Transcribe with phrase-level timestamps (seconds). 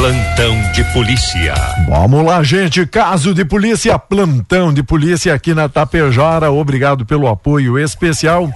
[0.00, 1.52] Plantão de polícia.
[1.86, 2.86] Vamos lá, gente.
[2.86, 6.50] Caso de polícia, plantão de polícia aqui na Tapejara.
[6.50, 8.50] Obrigado pelo apoio especial.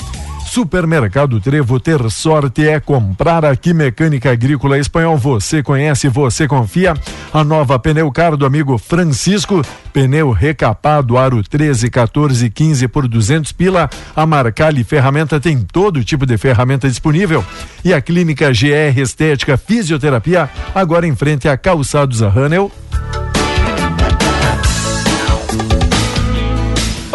[0.55, 5.19] Supermercado Trevo, ter sorte é comprar aqui Mecânica Agrícola Espanhol.
[5.19, 6.95] Você conhece, você confia.
[7.33, 9.63] A nova pneu car do amigo Francisco,
[9.93, 13.91] pneu recapado, aro 13, 14, 15 por 200 pila.
[14.15, 17.45] A Marcali Ferramenta tem todo tipo de ferramenta disponível.
[17.85, 22.71] E a Clínica GR Estética Fisioterapia, agora em frente a Calçados a Hanel.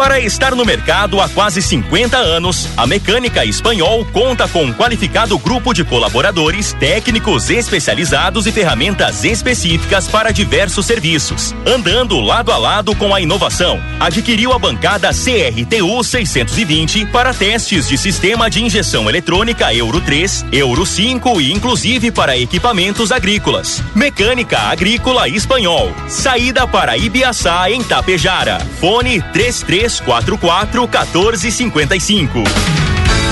[0.00, 5.38] Para estar no mercado há quase 50 anos, a Mecânica Espanhol conta com um qualificado
[5.38, 11.54] grupo de colaboradores, técnicos especializados e ferramentas específicas para diversos serviços.
[11.66, 17.98] Andando lado a lado com a inovação, adquiriu a bancada CRTU 620 para testes de
[17.98, 23.82] sistema de injeção eletrônica Euro 3, Euro 5 e inclusive para equipamentos agrícolas.
[23.94, 25.92] Mecânica Agrícola Espanhol.
[26.08, 28.66] Saída para Ibiaçá em Tapejara.
[28.80, 32.89] Fone 33 3344 1455.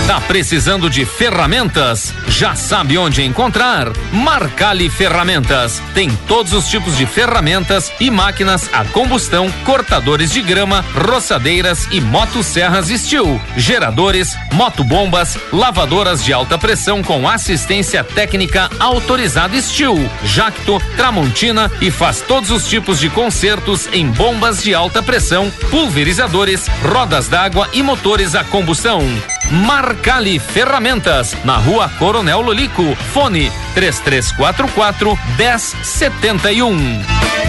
[0.09, 2.15] Tá precisando de ferramentas?
[2.29, 3.93] Já sabe onde encontrar?
[4.11, 5.83] Marcali Ferramentas.
[5.93, 12.01] Tem todos os tipos de ferramentas e máquinas a combustão, cortadores de grama, roçadeiras e
[12.01, 21.71] motosserras Steel, geradores, motobombas, lavadoras de alta pressão com assistência técnica autorizada Steel, Jacto, Tramontina
[21.83, 27.69] e faz todos os tipos de consertos em bombas de alta pressão, pulverizadores, rodas d'água
[27.75, 29.03] e motores a combustão.
[29.51, 32.95] Marcali Ferramentas, na rua Coronel Lolico.
[33.13, 37.48] Fone 3344 1071.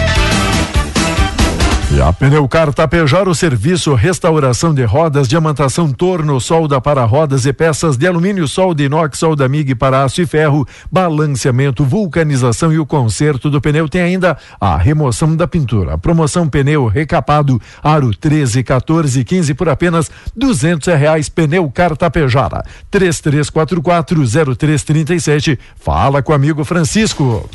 [1.92, 7.52] E a Pneucar Tapejar, o serviço restauração de rodas, diamantação, torno, solda para rodas e
[7.52, 12.86] peças de alumínio, solda inox, solda MIG para aço e ferro, balanceamento, vulcanização e o
[12.86, 13.88] conserto do pneu.
[13.88, 15.98] Tem ainda a remoção da pintura.
[15.98, 21.28] Promoção pneu recapado, aro 13, 14, 15 por apenas duzentos reais.
[21.28, 25.58] Pneucar Tapejara, três três quatro quatro zero três trinta e sete.
[25.74, 27.50] Fala com o amigo Francisco.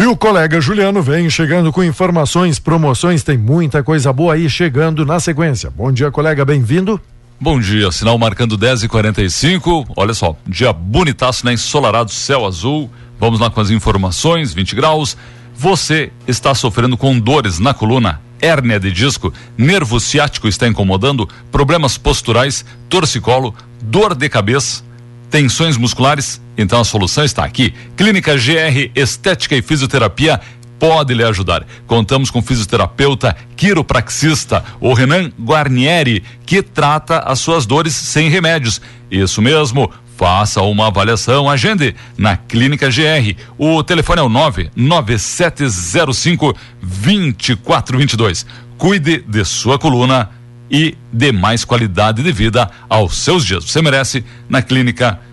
[0.00, 5.04] E o colega Juliano vem chegando com informações, promoções, tem muita coisa boa aí chegando
[5.04, 5.68] na sequência.
[5.68, 6.98] Bom dia, colega, bem-vindo.
[7.38, 11.52] Bom dia, sinal marcando 10 e 45 Olha só, dia bonitaço, né?
[11.52, 12.90] Ensolarado, céu azul.
[13.18, 15.18] Vamos lá com as informações: 20 graus.
[15.54, 21.98] Você está sofrendo com dores na coluna, hérnia de disco, nervo ciático está incomodando, problemas
[21.98, 24.82] posturais, torcicolo, dor de cabeça
[25.30, 26.40] tensões musculares?
[26.60, 27.74] Então a solução está aqui.
[27.96, 30.40] Clínica GR Estética e Fisioterapia
[30.78, 31.66] pode lhe ajudar.
[31.86, 38.80] Contamos com fisioterapeuta quiropraxista, o Renan Guarnieri, que trata as suas dores sem remédios.
[39.10, 39.90] Isso mesmo.
[40.16, 43.34] Faça uma avaliação, agende na Clínica GR.
[43.56, 48.44] O telefone é o 99705 2422.
[48.76, 50.28] Cuide de sua coluna
[50.70, 53.64] e dê mais qualidade de vida aos seus dias.
[53.64, 55.29] Você merece na clínica GR,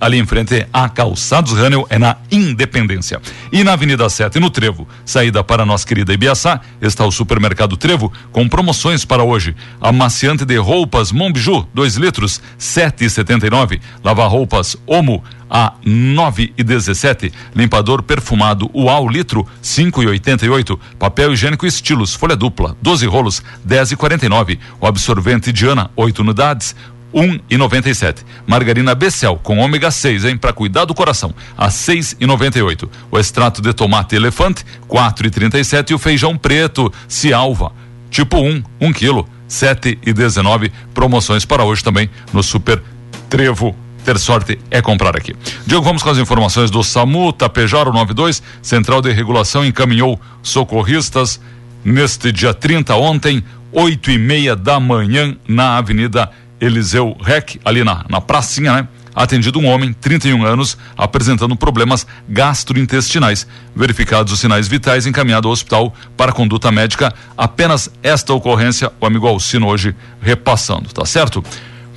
[0.00, 3.20] ali em frente a Calçados Rânel, é na Independência.
[3.50, 8.12] E na Avenida 7, no Trevo, saída para nossa querida Ibiaçá, está o Supermercado Trevo,
[8.30, 9.56] com promoções para hoje.
[9.80, 13.80] Amaciante de roupas Monbiju, 2 litros, sete e setenta e nove.
[14.04, 17.30] Lavar roupas Omo, a nove e dezessete.
[17.54, 20.80] Limpador perfumado UAU litro, cinco e oitenta e oito.
[20.98, 24.58] Papel higiênico estilos, folha dupla, 12 rolos, dez e quarenta e nove.
[24.80, 26.74] O absorvente Diana, oito unidades,
[27.12, 28.24] um e noventa e sete.
[28.46, 32.62] Margarina Becel com ômega 6, hein, para cuidar do coração, a seis e noventa e
[32.62, 32.90] oito.
[33.10, 35.94] O extrato de tomate elefante, quatro e trinta sete.
[35.94, 37.72] O feijão preto, Cialva,
[38.10, 40.72] tipo um, um quilo, sete e dezenove.
[40.94, 42.82] Promoções para hoje também no Super
[43.28, 45.34] Trevo ter sorte é comprar aqui.
[45.66, 51.40] Diogo, vamos com as informações do SAMU, Tapejaro 92, Central de Regulação encaminhou socorristas
[51.84, 56.30] neste dia 30 ontem, oito e meia da manhã, na Avenida
[56.62, 58.88] Eliseu Rec, ali na, na pracinha, né?
[59.14, 63.46] Atendido um homem, 31 anos, apresentando problemas gastrointestinais.
[63.76, 67.12] Verificados os sinais vitais, encaminhado ao hospital para conduta médica.
[67.36, 71.44] Apenas esta ocorrência, o amigo Alcino hoje repassando, tá certo?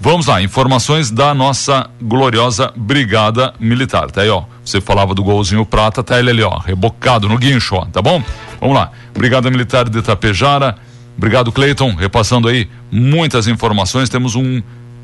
[0.01, 4.11] Vamos lá, informações da nossa gloriosa Brigada Militar.
[4.11, 4.43] Tá aí, ó.
[4.63, 8.21] Você falava do golzinho prata, tá ele ali, ó, rebocado no guincho, ó, tá bom?
[8.59, 8.91] Vamos lá.
[9.13, 10.75] Brigada Militar de Itapejara.
[11.17, 14.09] Obrigado, Cleiton, repassando aí muitas informações.
[14.09, 14.61] Temos um,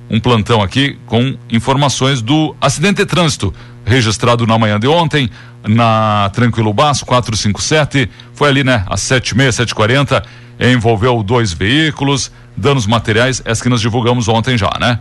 [0.09, 3.53] um plantão aqui com informações do acidente de trânsito
[3.85, 5.29] registrado na manhã de ontem
[5.67, 8.09] na Tranquilo Baço 457.
[8.33, 10.23] Foi ali, né, às 76, 740.
[10.59, 14.99] Envolveu dois veículos, danos materiais, essa que nós divulgamos ontem já, né?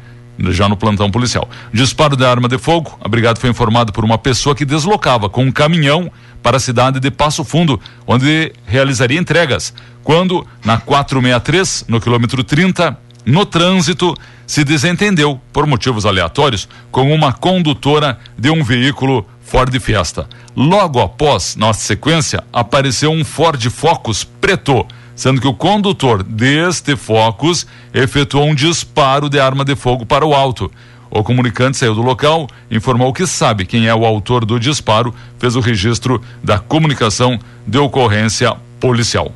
[0.49, 1.49] já no plantão policial.
[1.73, 5.45] Disparo de arma de fogo, a brigada foi informada por uma pessoa que deslocava com
[5.45, 6.11] um caminhão
[6.43, 9.75] para a cidade de Passo Fundo, onde realizaria entregas.
[10.03, 14.15] Quando, na 463, no quilômetro 30, no trânsito,
[14.47, 20.29] se desentendeu, por motivos aleatórios, com uma condutora de um veículo Ford Fiesta.
[20.57, 24.87] Logo após, na sequência, apareceu um Ford Focus preto
[25.21, 30.33] sendo que o condutor deste Focus efetuou um disparo de arma de fogo para o
[30.33, 30.73] alto.
[31.11, 35.57] O comunicante saiu do local, informou que sabe quem é o autor do disparo, fez
[35.57, 39.35] o registro da comunicação de ocorrência policial.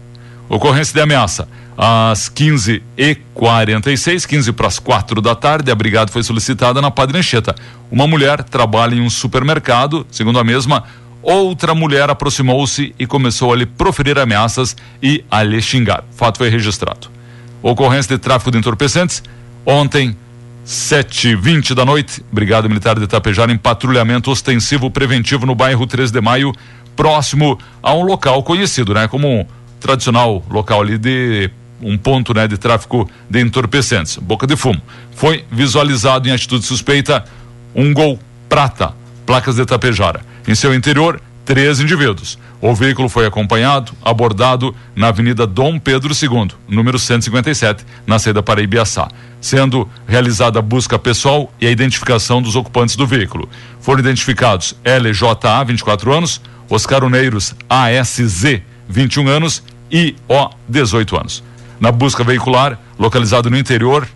[0.49, 1.49] Ocorrência de ameaça.
[1.77, 7.57] Às 15h46, 15 para as 4 da tarde, a brigada foi solicitada na Padre Anchieta.
[7.91, 10.85] Uma mulher trabalha em um supermercado, segundo a mesma,
[11.21, 16.05] outra mulher aproximou-se e começou a lhe proferir ameaças e a lhe xingar.
[16.13, 17.09] O fato foi registrado.
[17.61, 19.23] Ocorrência de tráfico de entorpecentes.
[19.67, 20.17] Ontem,
[20.65, 26.21] 7h20 da noite, Brigada Militar de Itapejara em patrulhamento ostensivo preventivo no bairro 3 de
[26.21, 26.53] Maio,
[26.97, 29.07] próximo a um local conhecido, né?
[29.07, 29.47] Como um
[29.79, 31.51] tradicional local ali de
[31.83, 34.81] um ponto né, de tráfico de entorpecentes, boca de fumo.
[35.15, 37.25] Foi visualizado em atitude suspeita
[37.75, 38.19] um gol
[38.49, 38.95] prata,
[39.27, 40.23] placas de Itapejara.
[40.49, 42.39] Em seu interior, três indivíduos.
[42.61, 48.63] O veículo foi acompanhado, abordado na Avenida Dom Pedro II, número 157, na saída para
[48.63, 49.09] Ibiaçá,
[49.41, 53.49] sendo realizada a busca pessoal e a identificação dos ocupantes do veículo.
[53.81, 61.45] Foram identificados LJA, 24 anos, Oscar Uneiros ASZ, 21 anos e O, 18 anos.
[61.79, 64.09] Na busca veicular, localizado no interior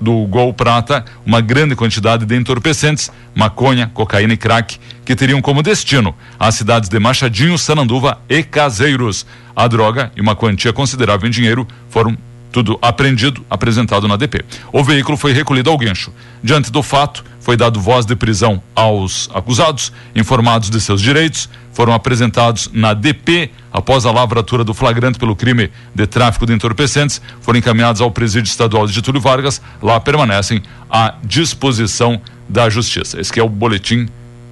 [0.00, 5.62] do Gol Prata uma grande quantidade de entorpecentes, maconha, cocaína e crack, que teriam como
[5.62, 9.26] destino as cidades de Machadinho, Sananduva e Caseiros.
[9.54, 12.16] A droga e uma quantia considerável em dinheiro foram
[12.52, 14.44] tudo apreendido, apresentado na DP.
[14.72, 16.12] O veículo foi recolhido ao guincho.
[16.42, 21.92] Diante do fato, foi dado voz de prisão aos acusados, informados de seus direitos, foram
[21.92, 27.58] apresentados na DP após a lavratura do flagrante pelo crime de tráfico de entorpecentes, foram
[27.58, 33.20] encaminhados ao presídio estadual de Getúlio Vargas, lá permanecem à disposição da justiça.
[33.20, 34.08] Esse é o boletim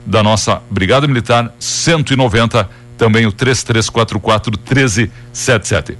[0.06, 5.98] da nossa Brigada Militar 190, também o 3344 1377.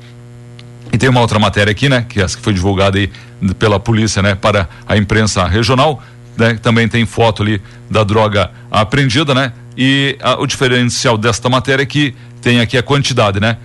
[0.93, 3.11] E tem uma outra matéria aqui, né, que essa que foi divulgada aí
[3.59, 6.03] pela polícia, né, para a imprensa regional,
[6.37, 9.53] né, também tem foto ali da droga apreendida, né?
[9.77, 13.57] E a, o diferencial desta matéria é que tem aqui a quantidade, né?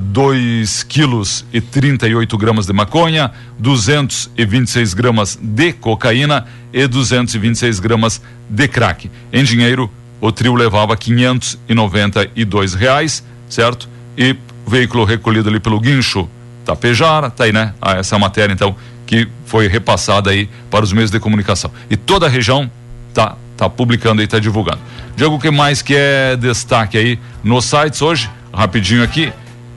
[0.00, 8.22] 2 uh, quilos e 38 gramas de maconha, 226 gramas de cocaína e 226 gramas
[8.48, 9.10] de crack.
[9.32, 13.88] Em dinheiro, o trio levava 592 reais, certo?
[14.16, 16.28] E o veículo recolhido ali pelo guincho
[16.66, 17.72] Tapejara, tá aí, né?
[17.80, 18.74] Ah, essa é a matéria, então,
[19.06, 21.70] que foi repassada aí para os meios de comunicação.
[21.88, 22.68] E toda a região
[23.14, 24.80] tá, tá publicando aí, tá divulgando.
[25.16, 28.28] Diego, o que mais que é destaque aí nos sites hoje?
[28.52, 29.32] Rapidinho aqui.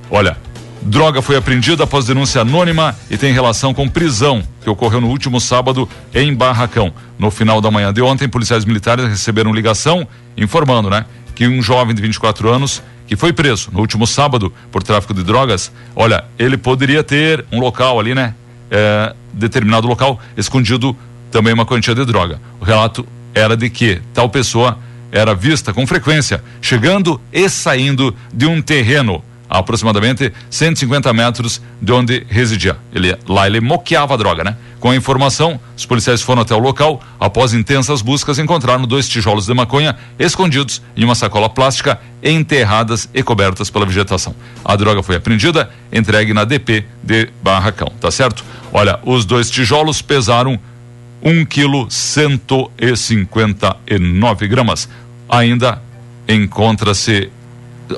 [0.09, 0.35] Olha,
[0.81, 5.39] droga foi apreendida após denúncia anônima e tem relação com prisão que ocorreu no último
[5.39, 6.91] sábado em Barracão.
[7.19, 11.93] No final da manhã de ontem, policiais militares receberam ligação informando, né, que um jovem
[11.93, 16.55] de 24 anos que foi preso no último sábado por tráfico de drogas, olha, ele
[16.55, 18.35] poderia ter um local ali, né?
[18.69, 20.95] É, determinado local, escondido
[21.31, 22.39] também uma quantia de droga.
[22.61, 23.03] O relato
[23.33, 24.77] era de que tal pessoa
[25.11, 31.91] era vista com frequência chegando e saindo de um terreno a aproximadamente 150 metros de
[31.91, 32.77] onde residia.
[32.93, 34.55] Ele, lá ele moqueava a droga, né?
[34.79, 37.01] Com a informação, os policiais foram até o local.
[37.19, 43.21] Após intensas buscas, encontraram dois tijolos de maconha escondidos em uma sacola plástica, enterradas e
[43.21, 44.33] cobertas pela vegetação.
[44.63, 48.45] A droga foi apreendida, entregue na DP de Barracão, tá certo?
[48.71, 50.57] Olha, os dois tijolos pesaram
[51.21, 54.87] 1 quilo 159 gramas.
[55.27, 55.81] Ainda
[56.27, 57.29] encontra-se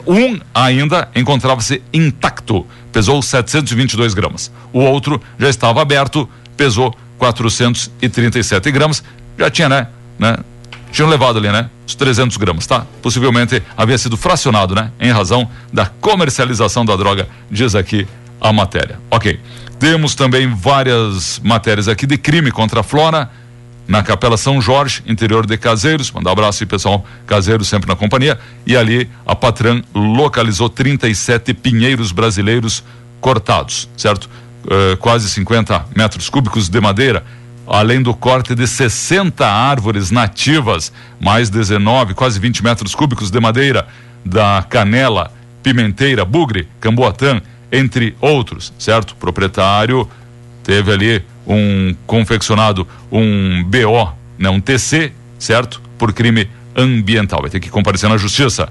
[0.07, 4.49] um ainda encontrava-se intacto, pesou 722 gramas.
[4.71, 6.29] O outro já estava aberto,
[6.61, 9.03] pesou 437 gramas.
[9.35, 9.87] Já tinha, né?
[10.19, 10.37] né
[10.91, 11.71] tinham levado ali, né?
[11.87, 12.85] Os 300 gramas, tá?
[13.01, 14.91] Possivelmente havia sido fracionado, né?
[14.99, 18.07] Em razão da comercialização da droga, diz aqui
[18.39, 18.99] a matéria.
[19.09, 19.39] Ok.
[19.79, 23.27] Temos também várias matérias aqui de crime contra a flora
[23.87, 26.11] na Capela São Jorge, interior de Caseiros.
[26.11, 27.03] Mandar um abraço aí, pessoal.
[27.25, 28.39] Caseiros sempre na companhia.
[28.67, 32.83] E ali a Patran localizou 37 pinheiros brasileiros
[33.19, 34.29] cortados, certo?
[34.63, 37.23] Uh, quase 50 metros cúbicos de madeira,
[37.67, 43.87] além do corte de 60 árvores nativas, mais 19, quase 20 metros cúbicos de madeira
[44.23, 45.31] da canela,
[45.63, 47.41] pimenteira, bugre, camboatã,
[47.71, 49.11] entre outros, certo?
[49.11, 50.07] O proprietário
[50.63, 55.81] teve ali um confeccionado um BO, né, um TC, certo?
[55.97, 57.41] Por crime ambiental.
[57.41, 58.69] Vai ter que comparecer na justiça.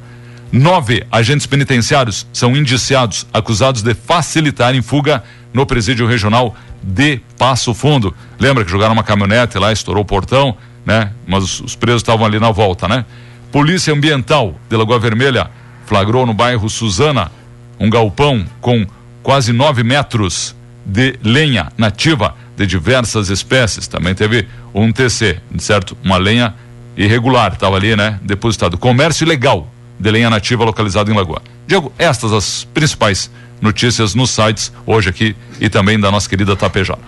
[0.53, 8.15] Nove agentes penitenciários são indiciados, acusados de facilitarem fuga no presídio regional de Passo Fundo.
[8.39, 11.11] Lembra que jogaram uma caminhonete lá, estourou o portão, né?
[11.27, 13.05] Mas os, os presos estavam ali na volta, né?
[13.53, 15.51] Polícia Ambiental de Lagoa Vermelha
[15.87, 17.31] flagrou no bairro Suzana
[17.79, 18.87] um galpão com
[19.23, 20.55] quase nove metros
[20.85, 23.89] de lenha nativa de diversas espécies.
[23.89, 25.97] Também teve um TC, certo?
[26.05, 26.55] Uma lenha
[26.97, 28.21] irregular, estava ali, né?
[28.23, 28.79] Depositado.
[28.79, 31.43] Comércio ilegal de lenha nativa localizado em Lagoa.
[31.71, 36.99] Diego, estas as principais notícias nos sites hoje aqui e também da nossa querida Tapejara.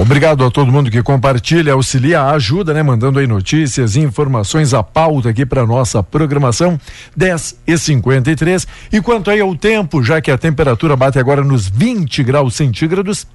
[0.00, 2.82] Obrigado a todo mundo que compartilha, auxilia, ajuda, né?
[2.82, 6.80] Mandando aí notícias, informações, a pauta aqui para nossa programação,
[7.14, 11.68] 10 e 53 E quanto aí ao tempo, já que a temperatura bate agora nos
[11.68, 13.26] 20 graus centígrados,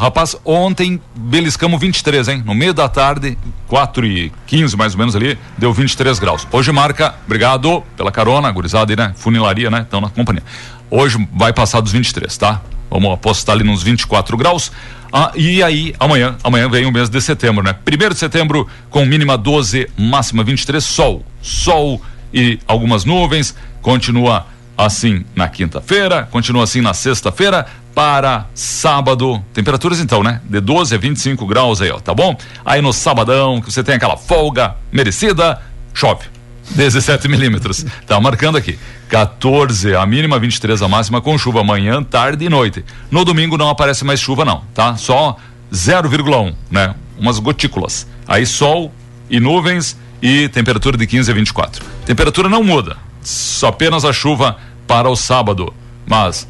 [0.00, 2.42] Rapaz, ontem beliscamos 23, hein?
[2.46, 3.36] No meio da tarde,
[3.68, 6.48] 4 e 15 mais ou menos ali, deu 23 graus.
[6.50, 9.12] Hoje marca, obrigado pela carona, gurizada aí, né?
[9.14, 9.82] Funilaria, né?
[9.82, 10.42] Estão na companhia.
[10.90, 12.62] Hoje vai passar dos 23, tá?
[12.90, 14.72] Vamos apostar ali nos 24 graus.
[15.12, 17.74] Ah, e aí, amanhã, amanhã vem o mês de setembro, né?
[17.74, 21.26] Primeiro de setembro, com mínima 12, máxima 23, sol.
[21.42, 22.00] Sol
[22.32, 23.54] e algumas nuvens.
[23.82, 24.46] Continua
[24.86, 30.40] assim na quinta-feira, continua assim na sexta-feira, para sábado, temperaturas então, né?
[30.44, 32.36] De 12 a 25 graus aí, ó, tá bom?
[32.64, 35.60] Aí no sabadão, que você tem aquela folga merecida,
[35.92, 36.24] chove.
[36.70, 37.84] 17 milímetros.
[38.06, 38.78] Tá marcando aqui.
[39.08, 42.84] 14 a mínima, 23 a máxima, com chuva amanhã, tarde e noite.
[43.10, 44.96] No domingo não aparece mais chuva, não, tá?
[44.96, 45.36] Só
[45.72, 46.94] 0,1, né?
[47.18, 48.06] Umas gotículas.
[48.26, 48.94] Aí sol
[49.28, 51.84] e nuvens e temperatura de 15 a 24.
[52.06, 54.56] Temperatura não muda, só apenas a chuva
[54.90, 55.72] para o sábado.
[56.04, 56.48] Mas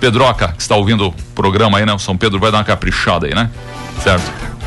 [0.00, 1.92] Pedroca, que está ouvindo o programa aí, né?
[1.92, 3.50] O São Pedro vai dar uma caprichada aí, né?
[4.02, 4.24] Certo?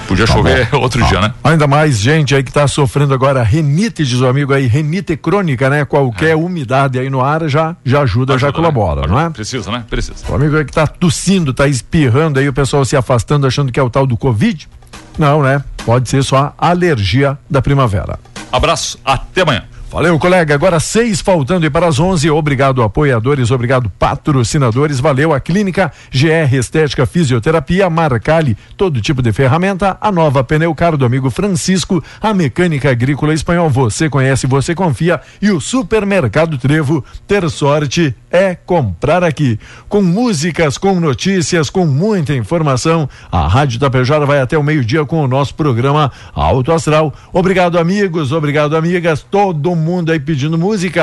[0.07, 0.77] Podia tá chover bom.
[0.81, 1.33] outro dia, né?
[1.43, 5.67] Ainda mais gente aí que está sofrendo agora renite, diz o amigo aí, renite crônica,
[5.67, 5.83] né?
[5.83, 6.35] Qualquer é.
[6.35, 9.07] umidade aí no ar já, já ajuda, ajuda já colabora, né?
[9.07, 9.29] não é?
[9.31, 9.83] Precisa, né?
[9.89, 10.23] Precisa.
[10.29, 13.79] O amigo aí que está tossindo, está espirrando aí, o pessoal se afastando achando que
[13.79, 14.69] é o tal do Covid.
[15.17, 15.63] Não, né?
[15.83, 18.19] Pode ser só a alergia da primavera.
[18.51, 19.63] Abraço, até amanhã.
[19.89, 20.53] Valeu, colega.
[20.53, 22.29] Agora seis faltando e para as onze.
[22.29, 23.51] Obrigado, apoiadores.
[23.51, 24.99] Obrigado, patrocinadores.
[24.99, 29.97] Valeu, a Clínica GR Estética Fisioterapia, Marcali, todo tipo de ferramenta.
[30.01, 33.69] A nova Pneu Caro do amigo Francisco, a Mecânica Agrícola Espanhol.
[33.69, 35.21] Você conhece, você confia.
[35.41, 37.03] E o Supermercado Trevo.
[37.25, 39.57] Ter sorte é comprar aqui.
[39.87, 43.09] Com músicas, com notícias, com muita informação.
[43.31, 47.13] A Rádio Tapejara vai até o meio-dia com o nosso programa Alto Astral.
[47.31, 48.33] Obrigado, amigos.
[48.33, 49.25] Obrigado, amigas.
[49.31, 50.95] Todo mundo aí pedindo música.